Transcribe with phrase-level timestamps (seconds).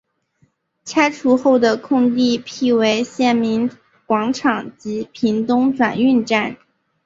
[0.83, 3.69] 拆除后的空地辟为县民
[4.07, 6.57] 广场及屏东转运站。